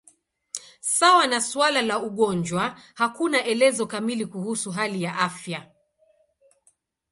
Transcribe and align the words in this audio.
Sawa 0.97 1.27
na 1.27 1.41
suala 1.41 1.81
la 1.81 1.99
ugonjwa, 1.99 2.75
hakuna 2.93 3.43
elezo 3.43 3.87
kamili 3.87 4.25
kuhusu 4.25 4.71
hali 4.71 5.03
ya 5.03 5.15
afya. 5.17 5.71